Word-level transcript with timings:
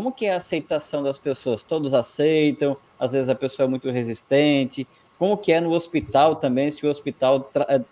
como 0.00 0.12
que 0.12 0.24
é 0.24 0.32
a 0.32 0.38
aceitação 0.38 1.02
das 1.02 1.18
pessoas? 1.18 1.62
Todos 1.62 1.92
aceitam? 1.92 2.74
Às 2.98 3.12
vezes 3.12 3.28
a 3.28 3.34
pessoa 3.34 3.66
é 3.66 3.68
muito 3.68 3.90
resistente? 3.90 4.88
Como 5.18 5.36
que 5.36 5.52
é 5.52 5.60
no 5.60 5.72
hospital 5.72 6.36
também, 6.36 6.70
se 6.70 6.86
o 6.86 6.88
hospital 6.88 7.50
eh, 7.68 7.82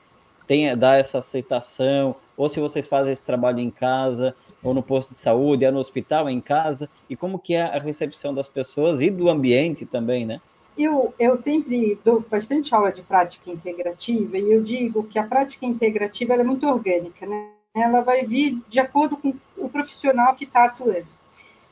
tem, 0.47 0.75
dá 0.75 0.97
essa 0.97 1.19
aceitação, 1.19 2.17
ou 2.35 2.49
se 2.49 2.61
vocês 2.61 2.89
fazem 2.89 3.13
esse 3.13 3.23
trabalho 3.23 3.61
em 3.61 3.71
casa, 3.71 4.35
ou 4.63 4.73
no 4.73 4.83
posto 4.83 5.11
de 5.11 5.17
saúde, 5.17 5.67
é 5.67 5.71
no 5.71 5.79
hospital, 5.79 6.27
é 6.27 6.33
em 6.33 6.41
casa, 6.41 6.89
e 7.11 7.15
como 7.15 7.39
que 7.39 7.53
é 7.53 7.65
a 7.65 7.79
recepção 7.79 8.33
das 8.33 8.49
pessoas 8.49 9.03
e 9.03 9.11
do 9.11 9.29
ambiente 9.29 9.85
também, 9.85 10.25
né? 10.25 10.41
Eu, 10.79 11.13
eu 11.19 11.37
sempre 11.37 11.99
dou 12.03 12.21
bastante 12.21 12.75
aula 12.75 12.91
de 12.91 13.03
prática 13.03 13.51
integrativa, 13.51 14.39
e 14.39 14.51
eu 14.51 14.63
digo 14.63 15.05
que 15.05 15.19
a 15.19 15.25
prática 15.25 15.67
integrativa 15.67 16.33
é 16.33 16.43
muito 16.43 16.67
orgânica, 16.67 17.27
né? 17.27 17.51
Ela 17.77 18.01
vai 18.01 18.25
vir 18.25 18.59
de 18.67 18.81
acordo 18.81 19.15
com 19.15 19.35
o 19.59 19.69
profissional 19.69 20.35
que 20.35 20.45
está 20.45 20.65
atuando. 20.65 21.18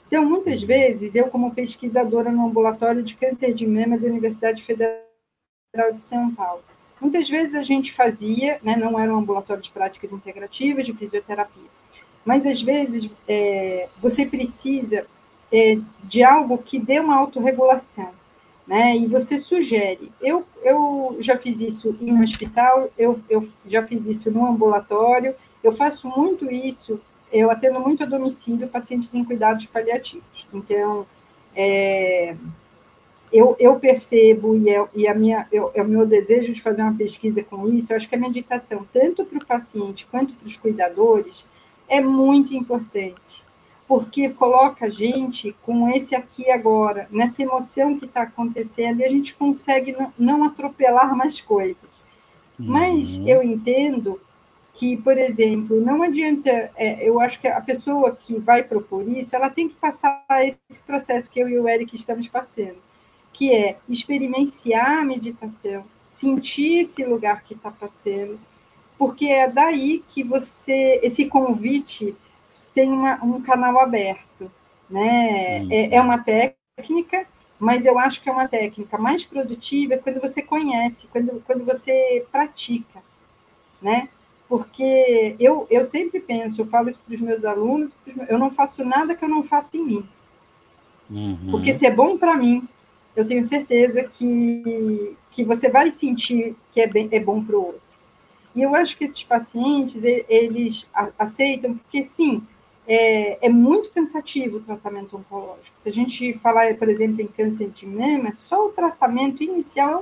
Então, 0.06 0.24
muitas 0.24 0.62
uhum. 0.62 0.68
vezes, 0.68 1.14
eu, 1.14 1.28
como 1.28 1.54
pesquisadora 1.54 2.30
no 2.30 2.46
ambulatório 2.46 3.02
de 3.02 3.14
câncer 3.14 3.52
de 3.52 3.66
mama 3.66 3.98
da 3.98 4.06
Universidade 4.06 4.62
Federal 4.62 5.02
de 5.92 6.00
São 6.00 6.32
Paulo, 6.34 6.62
muitas 7.00 7.28
vezes 7.28 7.54
a 7.54 7.62
gente 7.62 7.92
fazia, 7.92 8.58
né, 8.62 8.76
não 8.76 8.98
era 8.98 9.12
um 9.12 9.18
ambulatório 9.18 9.62
de 9.62 9.70
práticas 9.70 10.12
integrativas, 10.12 10.86
de 10.86 10.92
fisioterapia, 10.92 11.70
mas 12.24 12.46
às 12.46 12.62
vezes 12.62 13.10
é, 13.28 13.88
você 14.00 14.24
precisa 14.24 15.06
é, 15.52 15.78
de 16.04 16.22
algo 16.22 16.58
que 16.58 16.78
dê 16.78 16.98
uma 16.98 17.16
autorregulação, 17.16 18.10
né, 18.66 18.96
e 18.96 19.06
você 19.06 19.38
sugere. 19.38 20.10
Eu, 20.20 20.44
eu 20.62 21.16
já 21.20 21.36
fiz 21.36 21.60
isso 21.60 21.96
em 22.00 22.12
um 22.12 22.22
hospital, 22.22 22.90
eu, 22.96 23.20
eu 23.28 23.48
já 23.66 23.86
fiz 23.86 24.04
isso 24.06 24.30
no 24.30 24.46
ambulatório, 24.46 25.34
eu 25.62 25.72
faço 25.72 26.08
muito 26.08 26.50
isso 26.50 27.00
eu 27.32 27.50
atendo 27.50 27.80
muito 27.80 28.02
a 28.02 28.06
domicílio 28.06 28.68
pacientes 28.68 29.12
em 29.14 29.24
cuidados 29.24 29.66
paliativos. 29.66 30.46
Então, 30.52 31.06
é, 31.54 32.36
eu, 33.32 33.56
eu, 33.58 33.76
percebo, 33.78 34.56
e, 34.56 34.70
é, 34.70 34.86
e 34.94 35.08
a 35.08 35.14
minha, 35.14 35.46
eu, 35.50 35.70
é 35.74 35.82
o 35.82 35.88
meu 35.88 36.06
desejo 36.06 36.52
de 36.52 36.62
fazer 36.62 36.82
uma 36.82 36.96
pesquisa 36.96 37.42
com 37.42 37.68
isso, 37.68 37.92
eu 37.92 37.96
acho 37.96 38.08
que 38.08 38.14
a 38.14 38.18
meditação, 38.18 38.86
tanto 38.92 39.24
para 39.24 39.38
o 39.38 39.44
paciente 39.44 40.06
quanto 40.10 40.34
para 40.34 40.46
os 40.46 40.56
cuidadores, 40.56 41.46
é 41.88 42.00
muito 42.00 42.54
importante, 42.54 43.44
porque 43.86 44.28
coloca 44.28 44.86
a 44.86 44.88
gente 44.88 45.54
com 45.62 45.88
esse 45.90 46.14
aqui 46.14 46.44
e 46.44 46.50
agora, 46.50 47.08
nessa 47.10 47.42
emoção 47.42 47.98
que 47.98 48.04
está 48.04 48.22
acontecendo, 48.22 49.00
e 49.00 49.04
a 49.04 49.08
gente 49.08 49.34
consegue 49.34 49.92
não, 49.92 50.12
não 50.18 50.44
atropelar 50.44 51.16
mais 51.16 51.40
coisas. 51.40 51.76
Mas 52.58 53.18
uhum. 53.18 53.28
eu 53.28 53.42
entendo 53.42 54.20
que, 54.76 54.96
por 54.98 55.16
exemplo, 55.16 55.80
não 55.80 56.02
adianta, 56.02 56.70
é, 56.76 57.08
eu 57.08 57.18
acho 57.18 57.40
que 57.40 57.48
a 57.48 57.60
pessoa 57.60 58.14
que 58.14 58.38
vai 58.38 58.62
propor 58.62 59.08
isso, 59.08 59.34
ela 59.34 59.48
tem 59.48 59.68
que 59.68 59.74
passar 59.74 60.22
esse 60.42 60.80
processo 60.86 61.30
que 61.30 61.40
eu 61.40 61.48
e 61.48 61.58
o 61.58 61.66
Eric 61.68 61.96
estamos 61.96 62.28
passando, 62.28 62.76
que 63.32 63.52
é 63.52 63.78
experienciar 63.88 64.98
a 64.98 65.04
meditação, 65.04 65.84
sentir 66.18 66.80
esse 66.80 67.02
lugar 67.04 67.42
que 67.42 67.54
está 67.54 67.70
passando, 67.70 68.38
porque 68.98 69.26
é 69.26 69.48
daí 69.48 70.04
que 70.10 70.22
você, 70.22 71.00
esse 71.02 71.26
convite 71.26 72.14
tem 72.74 72.90
uma, 72.90 73.22
um 73.24 73.40
canal 73.40 73.80
aberto, 73.80 74.50
né? 74.90 75.66
É, 75.70 75.94
é 75.96 76.00
uma 76.00 76.18
técnica, 76.18 77.26
mas 77.58 77.86
eu 77.86 77.98
acho 77.98 78.22
que 78.22 78.28
é 78.28 78.32
uma 78.32 78.46
técnica 78.46 78.98
mais 78.98 79.24
produtiva 79.24 79.96
quando 79.96 80.20
você 80.20 80.42
conhece, 80.42 81.06
quando, 81.10 81.42
quando 81.46 81.64
você 81.64 82.26
pratica, 82.30 83.02
né? 83.80 84.08
Porque 84.48 85.34
eu, 85.40 85.66
eu 85.70 85.84
sempre 85.84 86.20
penso, 86.20 86.60
eu 86.60 86.66
falo 86.66 86.88
isso 86.88 87.00
para 87.04 87.14
os 87.14 87.20
meus 87.20 87.44
alunos, 87.44 87.92
eu 88.28 88.38
não 88.38 88.50
faço 88.50 88.84
nada 88.84 89.14
que 89.14 89.24
eu 89.24 89.28
não 89.28 89.42
faça 89.42 89.76
em 89.76 89.84
mim. 89.84 90.08
Uhum. 91.10 91.50
Porque 91.50 91.74
se 91.74 91.86
é 91.86 91.90
bom 91.90 92.16
para 92.16 92.36
mim, 92.36 92.66
eu 93.14 93.26
tenho 93.26 93.46
certeza 93.46 94.04
que, 94.04 95.16
que 95.30 95.42
você 95.42 95.68
vai 95.68 95.90
sentir 95.90 96.54
que 96.72 96.80
é, 96.80 96.86
bem, 96.86 97.08
é 97.10 97.18
bom 97.18 97.42
para 97.42 97.56
o 97.56 97.66
outro. 97.66 97.80
E 98.54 98.62
eu 98.62 98.74
acho 98.74 98.96
que 98.96 99.04
esses 99.04 99.22
pacientes, 99.22 100.02
eles 100.02 100.86
aceitam, 101.18 101.76
porque 101.76 102.04
sim, 102.04 102.42
é, 102.86 103.46
é, 103.46 103.48
muito 103.48 103.90
cansativo 103.90 104.58
o 104.58 104.62
tratamento 104.62 105.16
oncológico. 105.16 105.76
Se 105.78 105.88
a 105.88 105.92
gente 105.92 106.34
falar, 106.34 106.74
por 106.76 106.88
exemplo, 106.88 107.20
em 107.20 107.26
câncer 107.26 107.68
de 107.70 107.86
mama, 107.86 108.34
só 108.34 108.66
o 108.66 108.72
tratamento 108.72 109.42
inicial 109.42 110.00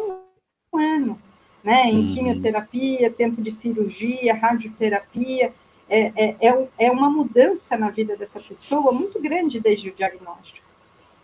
é 0.72 0.77
um, 0.77 0.78
um 0.78 0.78
ano 0.78 1.19
né? 1.65 1.87
Em 1.87 1.99
uhum. 1.99 2.15
quimioterapia, 2.15 3.11
tempo 3.11 3.41
de 3.41 3.51
cirurgia, 3.51 4.35
radioterapia. 4.35 5.53
É, 5.89 6.13
é, 6.15 6.37
é, 6.41 6.69
é 6.79 6.91
uma 6.91 7.11
mudança 7.11 7.77
na 7.77 7.91
vida 7.91 8.17
dessa 8.17 8.41
pessoa 8.41 8.93
muito 8.93 9.21
grande 9.21 9.61
desde 9.61 9.89
o 9.89 9.95
diagnóstico. 9.95 10.65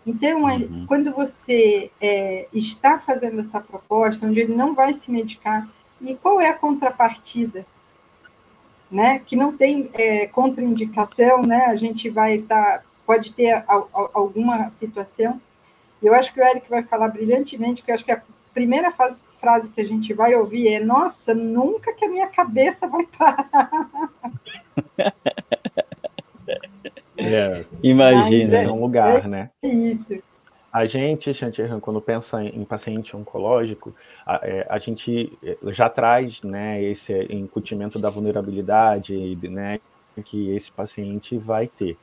Então, 0.05 0.43
uhum. 0.43 0.85
quando 0.87 1.11
você 1.11 1.91
é, 2.01 2.47
está 2.51 2.97
fazendo 2.97 3.41
essa 3.41 3.59
proposta, 3.59 4.25
onde 4.25 4.39
ele 4.39 4.55
não 4.55 4.73
vai 4.73 4.93
se 4.93 5.11
medicar, 5.11 5.67
e 6.01 6.15
qual 6.15 6.41
é 6.41 6.49
a 6.49 6.57
contrapartida? 6.57 7.65
Né? 8.89 9.21
Que 9.25 9.35
não 9.35 9.55
tem 9.55 9.89
é, 9.93 10.27
contraindicação, 10.27 11.43
né? 11.43 11.65
A 11.67 11.75
gente 11.75 12.09
vai 12.09 12.37
estar, 12.37 12.79
tá, 12.79 12.83
pode 13.05 13.33
ter 13.33 13.51
a, 13.51 13.63
a, 13.67 14.09
alguma 14.13 14.69
situação. 14.71 15.39
Eu 16.01 16.13
acho 16.13 16.33
que 16.33 16.41
o 16.41 16.43
Eric 16.45 16.69
vai 16.69 16.83
falar 16.83 17.07
brilhantemente, 17.09 17.83
que 17.83 17.91
eu 17.91 17.95
acho 17.95 18.03
que 18.03 18.11
a 18.11 18.21
primeira 18.53 18.91
fase, 18.91 19.21
frase 19.41 19.71
que 19.71 19.81
a 19.81 19.85
gente 19.85 20.13
vai 20.13 20.35
ouvir 20.35 20.67
é: 20.67 20.79
Nossa, 20.79 21.33
nunca 21.33 21.91
que 21.93 22.05
a 22.05 22.09
minha 22.09 22.27
cabeça 22.27 22.87
vai 22.87 23.05
parar. 23.07 23.49
É, 27.23 27.65
Imagina. 27.83 28.57
É, 28.57 28.67
um 28.67 28.81
lugar, 28.81 29.25
é 29.25 29.27
né? 29.27 29.49
Isso. 29.61 30.17
A 30.73 30.85
gente, 30.87 31.31
Chantiran, 31.33 31.79
quando 31.79 32.01
pensa 32.01 32.43
em 32.43 32.65
paciente 32.65 33.15
oncológico, 33.15 33.93
a, 34.25 34.39
é, 34.41 34.65
a, 34.67 34.79
gente 34.79 35.31
é, 35.43 35.55
já 35.67 35.87
traz 35.87 36.41
né, 36.41 36.81
esse 36.81 37.13
incutimento 37.29 37.99
da 37.99 38.09
vulnerabilidade 38.09 39.37
né, 39.43 39.79
que 40.25 40.55
esse 40.55 40.71
paciente 40.71 41.37
vai 41.37 41.67
ter. 41.67 41.95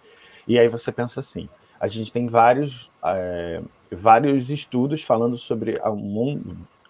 E 0.47 0.59
aí 0.59 0.69
você 0.69 0.93
pensa 0.93 1.19
assim, 1.19 1.49
a 1.81 1.89
gente 1.89 2.13
tem 2.13 2.27
vários, 2.27 2.91
é, 3.05 3.63
vários 3.91 4.51
estudos 4.51 5.03
falando 5.03 5.37
sobre 5.39 5.81
um, 5.85 6.41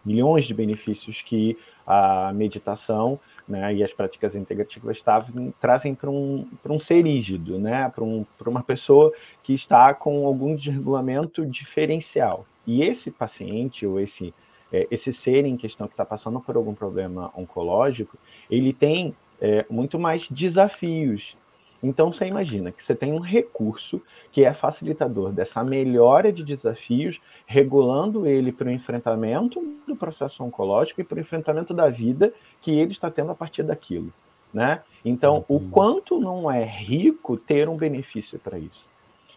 milhões 0.04 0.44
de 0.44 0.54
benefícios 0.54 1.22
que 1.22 1.56
a 1.86 2.32
meditação 2.34 3.18
né, 3.46 3.74
e 3.74 3.82
as 3.82 3.92
práticas 3.92 4.34
integrativas 4.34 5.00
tavam, 5.00 5.52
trazem 5.60 5.94
para 5.94 6.10
um, 6.10 6.46
um 6.66 6.78
ser 6.78 7.04
rígido, 7.04 7.58
né, 7.58 7.90
para 7.94 8.04
um, 8.04 8.26
uma 8.46 8.62
pessoa 8.62 9.12
que 9.42 9.54
está 9.54 9.94
com 9.94 10.26
algum 10.26 10.54
desregulamento 10.54 11.46
diferencial. 11.46 12.46
E 12.66 12.82
esse 12.82 13.10
paciente, 13.10 13.86
ou 13.86 13.98
esse, 13.98 14.34
é, 14.70 14.86
esse 14.90 15.12
ser 15.12 15.46
em 15.46 15.56
questão 15.56 15.86
que 15.86 15.94
está 15.94 16.04
passando 16.04 16.38
por 16.40 16.56
algum 16.56 16.74
problema 16.74 17.32
oncológico, 17.34 18.18
ele 18.50 18.72
tem 18.72 19.16
é, 19.40 19.64
muito 19.70 19.98
mais 19.98 20.28
desafios 20.28 21.36
então 21.82 22.12
você 22.12 22.26
imagina 22.26 22.72
que 22.72 22.82
você 22.82 22.94
tem 22.94 23.12
um 23.12 23.20
recurso 23.20 24.02
que 24.32 24.44
é 24.44 24.52
facilitador 24.52 25.32
dessa 25.32 25.62
melhora 25.62 26.32
de 26.32 26.42
desafios, 26.42 27.20
regulando 27.46 28.26
ele 28.26 28.50
para 28.50 28.68
o 28.68 28.70
enfrentamento 28.70 29.60
do 29.86 29.94
processo 29.94 30.42
oncológico 30.42 31.00
e 31.00 31.04
para 31.04 31.16
o 31.16 31.20
enfrentamento 31.20 31.72
da 31.72 31.88
vida 31.88 32.32
que 32.60 32.72
ele 32.72 32.92
está 32.92 33.10
tendo 33.10 33.30
a 33.30 33.34
partir 33.34 33.62
daquilo. 33.62 34.12
Né? 34.52 34.82
Então, 35.04 35.44
uhum. 35.48 35.56
o 35.56 35.70
quanto 35.70 36.18
não 36.18 36.50
é 36.50 36.64
rico 36.64 37.36
ter 37.36 37.68
um 37.68 37.76
benefício 37.76 38.38
para 38.38 38.58
isso. 38.58 38.88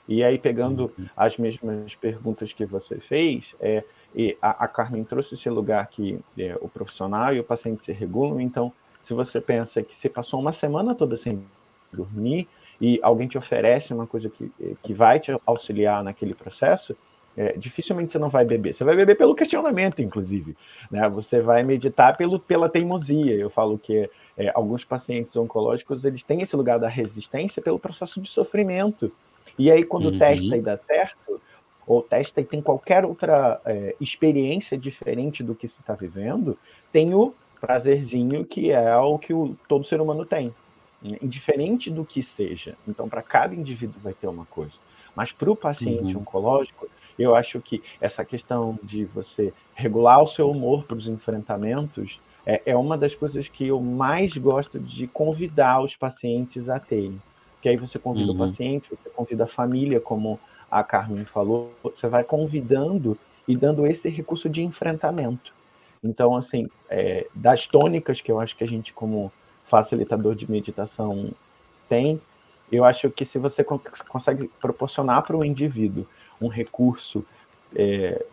E 0.08 0.24
aí, 0.24 0.38
pegando 0.38 0.92
uhum. 0.98 1.06
as 1.16 1.38
mesmas 1.38 1.96
perguntas 1.96 2.52
que 2.52 2.66
você 2.66 2.98
fez, 3.00 3.54
é, 3.60 3.84
a, 4.42 4.66
a, 4.66 4.68
Carmen 4.68 5.04
trouxe 5.04 5.36
esse 5.36 5.50
lugar 5.50 5.86
que 5.88 6.20
é, 6.38 6.58
o 6.60 6.68
profissional 6.68 7.34
e 7.34 7.40
o 7.40 7.44
paciente 7.44 7.86
se 7.86 7.92
regulam. 7.92 8.42
Então, 8.42 8.74
se 9.04 9.14
você 9.14 9.40
pensa 9.40 9.82
que 9.84 9.96
você 9.96 10.10
passou 10.10 10.40
uma 10.40 10.52
semana 10.52 10.96
toda 10.96 11.18
sem 11.18 11.44
dormir 11.96 12.48
e 12.82 13.00
alguém 13.04 13.28
te 13.28 13.38
oferece 13.38 13.94
uma 13.94 14.08
coisa 14.08 14.28
que, 14.30 14.52
que 14.82 14.94
vai 14.94 15.20
te 15.20 15.32
auxiliar 15.46 16.04
naquele 16.04 16.34
processo, 16.34 16.98
é, 17.38 17.54
dificilmente 17.58 18.12
você 18.12 18.18
não 18.18 18.30
vai 18.30 18.44
beber. 18.44 18.74
Você 18.74 18.84
vai 18.84 18.96
beber 18.96 19.16
pelo 19.16 19.36
questionamento, 19.36 20.02
inclusive. 20.02 20.58
Né? 20.90 21.08
Você 21.10 21.40
vai 21.40 21.64
meditar 21.64 22.18
pelo, 22.18 22.40
pela 22.40 22.68
teimosia. 22.68 23.36
Eu 23.36 23.50
falo 23.50 23.78
que 23.78 24.10
é, 24.36 24.52
alguns 24.54 24.84
pacientes 24.84 25.36
oncológicos 25.36 26.04
eles 26.04 26.24
têm 26.24 26.42
esse 26.42 26.56
lugar 26.56 26.80
da 26.80 26.90
resistência 26.90 27.62
pelo 27.62 27.80
processo 27.80 28.20
de 28.20 28.28
sofrimento. 28.28 29.12
E 29.58 29.72
aí, 29.72 29.84
quando 29.84 30.10
uhum. 30.10 30.18
testa 30.18 30.58
e 30.58 30.62
dá 30.62 30.76
certo, 30.76 31.40
ou 31.86 32.02
testa 32.02 32.42
e 32.42 32.46
tem 32.46 32.62
qualquer 32.62 33.06
outra 33.06 33.62
é, 33.64 33.96
experiência 34.02 34.78
diferente 34.78 35.44
do 35.44 35.54
que 35.54 35.68
se 35.68 35.80
está 35.82 35.94
vivendo, 35.94 36.58
tem 36.92 37.14
o 37.14 37.34
prazerzinho 37.60 38.44
que 38.44 38.72
é 38.72 38.98
o 38.98 39.20
que 39.20 39.34
o, 39.34 39.56
todo 39.68 39.86
ser 39.86 40.02
humano 40.02 40.26
tem 40.26 40.54
indiferente 41.04 41.90
do 41.90 42.06
que 42.06 42.22
seja. 42.22 42.76
Então, 42.88 43.10
para 43.10 43.22
cada 43.22 43.56
indivíduo 43.56 44.00
vai 44.02 44.14
ter 44.14 44.28
uma 44.28 44.46
coisa. 44.46 44.78
Mas 45.16 45.32
para 45.32 45.52
o 45.52 45.56
paciente 45.56 46.16
uhum. 46.16 46.22
oncológico, 46.22 46.88
eu 47.18 47.36
acho 47.36 47.60
que 47.60 47.84
essa 48.00 48.24
questão 48.24 48.80
de 48.82 49.06
você 49.06 49.54
regular 49.74 50.22
o 50.22 50.28
seu 50.28 50.50
humor 50.50 50.84
para 50.84 50.98
os 50.98 51.08
enfrentamentos 51.08 52.20
é, 52.46 52.62
é, 52.66 52.76
uma 52.76 52.98
das 52.98 53.14
coisas 53.14 53.48
que 53.48 53.68
eu 53.68 53.80
mais 53.80 54.36
gosto 54.38 54.80
de 54.80 55.08
convidar 55.08 55.82
os 55.82 55.96
pacientes 55.96 56.70
a 56.70 56.80
terem. 56.80 57.22
Que 57.62 57.70
aí 57.70 57.78
você 57.78 58.00
convida 58.00 58.32
uhum. 58.32 58.36
o 58.36 58.40
paciente, 58.40 58.90
você 58.90 59.10
convida 59.10 59.44
a 59.44 59.48
família 59.48 60.00
como 60.00 60.40
a 60.70 60.84
Carmen 60.84 61.26
falou, 61.26 61.74
você 61.84 62.08
vai 62.08 62.24
convidando 62.24 63.18
e 63.48 63.56
dando 63.56 63.86
esse 63.86 64.10
recurso 64.10 64.50
de 64.50 64.64
enfrentamento. 64.64 65.54
Então, 66.04 66.36
assim, 66.36 66.68
é, 66.90 67.28
das 67.36 67.68
tônicas 67.68 68.22
que 68.22 68.32
eu 68.32 68.40
acho 68.40 68.56
que 68.56 68.64
a 68.64 68.68
gente, 68.68 68.94
como 68.94 69.32
facilitador 69.72 70.36
de 70.36 70.52
meditação, 70.52 71.32
tem, 71.88 72.20
eu 72.70 72.84
acho 72.84 73.10
que 73.10 73.24
se 73.24 73.40
você 73.40 73.64
consegue 73.64 74.50
proporcionar 74.60 75.24
para 75.24 75.38
o 75.38 75.46
indivíduo 75.46 76.06
um 76.42 76.50
recurso, 76.50 77.26
é, 77.74 78.24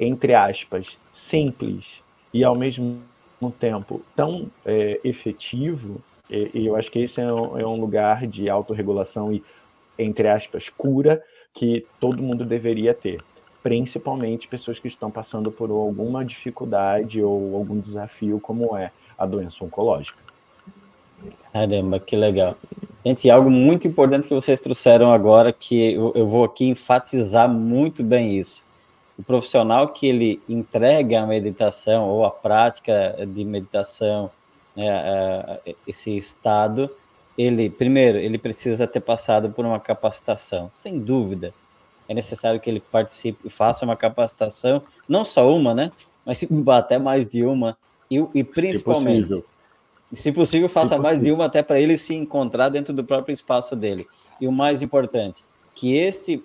entre 0.00 0.34
aspas, 0.34 0.98
simples 1.14 2.02
e 2.32 2.42
ao 2.42 2.54
mesmo 2.54 3.02
tempo 3.60 4.00
tão 4.16 4.50
é, 4.64 4.98
efetivo, 5.04 6.00
e, 6.30 6.50
e, 6.54 6.66
eu 6.66 6.74
acho 6.74 6.90
que 6.90 7.00
esse 7.00 7.20
é 7.20 7.30
um, 7.30 7.58
é 7.58 7.66
um 7.66 7.78
lugar 7.78 8.26
de 8.26 8.48
autorregulação 8.48 9.30
e, 9.30 9.44
entre 9.98 10.26
aspas, 10.28 10.70
cura 10.70 11.22
que 11.52 11.84
todo 12.00 12.22
mundo 12.22 12.46
deveria 12.46 12.94
ter 12.94 13.22
principalmente 13.62 14.48
pessoas 14.48 14.78
que 14.78 14.88
estão 14.88 15.10
passando 15.10 15.52
por 15.52 15.70
alguma 15.70 16.24
dificuldade 16.24 17.22
ou 17.22 17.54
algum 17.54 17.78
desafio, 17.78 18.40
como 18.40 18.74
é 18.76 18.90
a 19.16 19.26
doença 19.26 19.64
oncológica. 19.64 20.31
Caramba, 21.52 22.00
que 22.00 22.16
legal. 22.16 22.56
Gente, 23.04 23.28
algo 23.30 23.50
muito 23.50 23.86
importante 23.86 24.28
que 24.28 24.34
vocês 24.34 24.60
trouxeram 24.60 25.12
agora, 25.12 25.52
que 25.52 25.92
eu, 25.92 26.12
eu 26.14 26.26
vou 26.26 26.44
aqui 26.44 26.66
enfatizar 26.66 27.48
muito 27.48 28.02
bem 28.02 28.38
isso. 28.38 28.62
O 29.18 29.22
profissional 29.22 29.88
que 29.88 30.06
ele 30.06 30.40
entrega 30.48 31.20
a 31.20 31.26
meditação 31.26 32.08
ou 32.08 32.24
a 32.24 32.30
prática 32.30 33.16
de 33.26 33.44
meditação, 33.44 34.30
né, 34.74 35.58
esse 35.86 36.16
estado, 36.16 36.90
ele, 37.36 37.68
primeiro, 37.68 38.18
ele 38.18 38.38
precisa 38.38 38.86
ter 38.86 39.00
passado 39.00 39.50
por 39.50 39.64
uma 39.64 39.80
capacitação, 39.80 40.68
sem 40.70 40.98
dúvida 40.98 41.52
é 42.12 42.14
necessário 42.14 42.60
que 42.60 42.68
ele 42.68 42.80
participe 42.80 43.46
e 43.46 43.50
faça 43.50 43.84
uma 43.84 43.96
capacitação, 43.96 44.82
não 45.08 45.24
só 45.24 45.54
uma, 45.54 45.74
né? 45.74 45.90
Mas 46.24 46.44
até 46.68 46.98
mais 46.98 47.26
de 47.26 47.44
uma, 47.44 47.76
e, 48.10 48.24
e 48.34 48.44
principalmente, 48.44 49.42
se 50.16 50.32
possível, 50.32 50.68
se 50.68 50.68
possível 50.68 50.68
faça 50.68 50.98
mais 50.98 51.20
de 51.20 51.32
uma 51.32 51.46
até 51.46 51.62
para 51.62 51.80
ele 51.80 51.96
se 51.96 52.14
encontrar 52.14 52.68
dentro 52.68 52.92
do 52.92 53.04
próprio 53.04 53.32
espaço 53.32 53.74
dele. 53.74 54.06
E 54.40 54.46
o 54.46 54.52
mais 54.52 54.82
importante, 54.82 55.44
que 55.74 55.96
este 55.96 56.42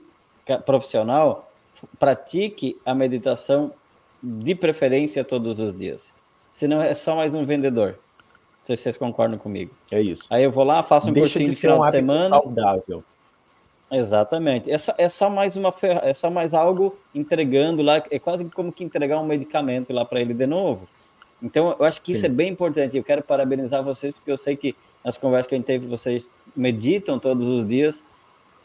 profissional 0.66 1.52
pratique 2.00 2.78
a 2.86 2.94
meditação 2.94 3.72
de 4.22 4.56
preferência 4.56 5.24
todos 5.24 5.60
os 5.60 5.76
dias. 5.76 6.14
Senão 6.52 6.82
é 6.82 6.94
só 6.94 7.16
mais 7.16 7.34
um 7.34 7.46
vendedor. 7.46 7.90
Não 7.90 8.64
sei 8.64 8.76
se 8.76 8.84
vocês 8.84 8.98
concordam 8.98 9.38
comigo. 9.38 9.74
É 9.92 10.02
isso. 10.02 10.26
Aí 10.30 10.44
eu 10.44 10.52
vou 10.52 10.64
lá, 10.64 10.82
faço 10.84 11.10
um 11.10 11.14
Deixa 11.14 11.34
cursinho 11.34 11.50
de, 11.50 11.56
de 11.56 11.62
final 11.62 11.80
um 11.80 11.82
de 11.82 11.92
semana. 11.92 12.36
Saudável. 12.36 13.04
Exatamente. 13.92 14.70
É 14.70 14.78
só, 14.78 14.94
é 14.98 15.08
só 15.08 15.30
mais 15.30 15.56
uma 15.56 15.74
é 16.04 16.14
só 16.14 16.30
mais 16.30 16.54
algo 16.54 16.98
entregando 17.16 17.82
lá, 17.82 18.04
é 18.12 18.20
quase 18.20 18.44
como 18.46 18.72
que 18.72 18.84
entregar 18.84 19.20
um 19.20 19.26
medicamento 19.26 19.94
lá 19.94 20.04
para 20.04 20.20
ele 20.20 20.34
de 20.34 20.46
novo. 20.46 20.88
Então, 21.42 21.76
eu 21.78 21.86
acho 21.86 22.02
que 22.02 22.12
isso 22.12 22.22
Sim. 22.22 22.28
é 22.28 22.30
bem 22.30 22.50
importante. 22.50 22.98
Eu 22.98 23.04
quero 23.04 23.22
parabenizar 23.22 23.84
vocês 23.84 24.14
porque 24.14 24.32
eu 24.32 24.38
sei 24.38 24.56
que 24.56 24.76
nas 25.04 25.18
conversas 25.18 25.48
que 25.48 25.56
a 25.56 25.58
gente 25.58 25.68
teve 25.68 25.88
vocês 25.88 26.32
meditam 26.56 27.20
todos 27.20 27.48
os 27.48 27.66
dias, 27.66 28.06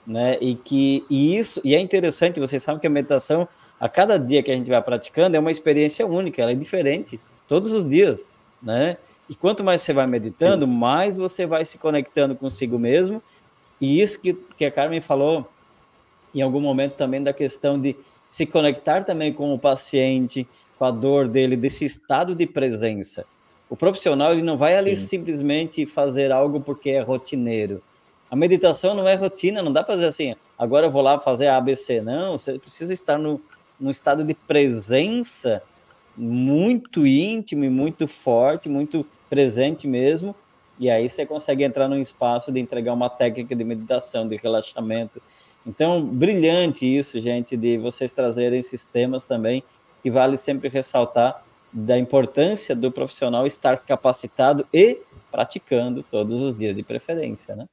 né? 0.06 0.38
E 0.40 0.54
que 0.54 1.04
e 1.08 1.36
isso 1.36 1.60
e 1.62 1.74
é 1.74 1.80
interessante. 1.80 2.40
Vocês 2.40 2.62
sabem 2.62 2.80
que 2.80 2.86
a 2.86 2.90
meditação 2.90 3.46
a 3.78 3.88
cada 3.88 4.16
dia 4.18 4.42
que 4.42 4.50
a 4.50 4.54
gente 4.54 4.70
vai 4.70 4.80
praticando 4.80 5.36
é 5.36 5.40
uma 5.40 5.50
experiência 5.50 6.06
única. 6.06 6.40
Ela 6.40 6.52
é 6.52 6.56
diferente 6.56 7.20
todos 7.46 7.72
os 7.72 7.86
dias, 7.86 8.24
né? 8.62 8.96
E 9.28 9.34
quanto 9.34 9.62
mais 9.62 9.82
você 9.82 9.92
vai 9.92 10.06
meditando, 10.06 10.66
Sim. 10.66 10.72
mais 10.72 11.16
você 11.16 11.46
vai 11.46 11.64
se 11.64 11.78
conectando 11.78 12.34
consigo 12.34 12.78
mesmo 12.78 13.22
e 13.82 14.00
isso 14.00 14.20
que, 14.20 14.32
que 14.56 14.64
a 14.64 14.70
Carmen 14.70 15.00
falou 15.00 15.48
em 16.32 16.40
algum 16.40 16.60
momento 16.60 16.94
também 16.94 17.20
da 17.20 17.32
questão 17.32 17.80
de 17.80 17.96
se 18.28 18.46
conectar 18.46 19.02
também 19.02 19.32
com 19.32 19.52
o 19.52 19.58
paciente, 19.58 20.46
com 20.82 20.86
a 20.86 20.90
dor 20.90 21.28
dele, 21.28 21.54
desse 21.54 21.84
estado 21.84 22.34
de 22.34 22.44
presença. 22.44 23.24
O 23.70 23.76
profissional 23.76 24.32
ele 24.32 24.42
não 24.42 24.56
vai 24.56 24.76
ali 24.76 24.96
Sim. 24.96 25.06
simplesmente 25.06 25.86
fazer 25.86 26.32
algo 26.32 26.60
porque 26.60 26.90
é 26.90 27.00
rotineiro. 27.00 27.80
A 28.28 28.34
meditação 28.34 28.92
não 28.92 29.06
é 29.06 29.14
rotina, 29.14 29.62
não 29.62 29.72
dá 29.72 29.84
para 29.84 29.94
dizer 29.94 30.08
assim, 30.08 30.34
agora 30.58 30.86
eu 30.86 30.90
vou 30.90 31.00
lá 31.00 31.20
fazer 31.20 31.46
a 31.46 31.56
ABC. 31.56 32.00
Não, 32.00 32.36
você 32.36 32.58
precisa 32.58 32.92
estar 32.92 33.16
no, 33.16 33.40
no 33.78 33.92
estado 33.92 34.24
de 34.24 34.34
presença 34.34 35.62
muito 36.16 37.06
íntimo 37.06 37.62
e 37.62 37.70
muito 37.70 38.08
forte, 38.08 38.68
muito 38.68 39.06
presente 39.30 39.86
mesmo, 39.86 40.34
e 40.80 40.90
aí 40.90 41.08
você 41.08 41.24
consegue 41.24 41.62
entrar 41.62 41.86
num 41.86 42.00
espaço 42.00 42.50
de 42.50 42.58
entregar 42.58 42.92
uma 42.92 43.08
técnica 43.08 43.54
de 43.54 43.62
meditação, 43.62 44.26
de 44.26 44.34
relaxamento. 44.34 45.22
Então, 45.64 46.04
brilhante 46.04 46.84
isso, 46.84 47.20
gente, 47.20 47.56
de 47.56 47.78
vocês 47.78 48.12
trazerem 48.12 48.58
esses 48.58 48.84
temas 48.84 49.24
também, 49.24 49.62
que 50.02 50.10
vale 50.10 50.36
sempre 50.36 50.68
ressaltar 50.68 51.44
da 51.72 51.96
importância 51.96 52.76
do 52.76 52.92
profissional 52.92 53.46
estar 53.46 53.78
capacitado 53.78 54.66
e 54.72 55.00
praticando 55.30 56.02
todos 56.02 56.42
os 56.42 56.54
dias 56.54 56.76
de 56.76 56.82
preferência, 56.82 57.56
né? 57.56 57.66